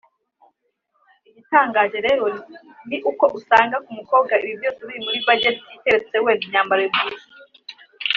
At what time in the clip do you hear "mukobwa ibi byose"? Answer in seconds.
3.97-4.79